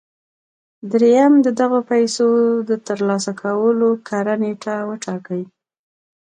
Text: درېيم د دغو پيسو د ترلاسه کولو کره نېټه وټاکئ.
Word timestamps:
درېيم 0.91 1.33
د 1.45 1.47
دغو 1.59 1.79
پيسو 1.91 2.27
د 2.69 2.71
ترلاسه 2.87 3.31
کولو 3.41 3.89
کره 4.07 4.35
نېټه 4.43 4.75
وټاکئ. 4.89 5.43